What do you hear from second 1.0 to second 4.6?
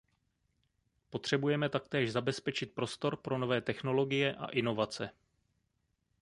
Potřebujeme taktéž zabezpečit prostor pro nové technologie a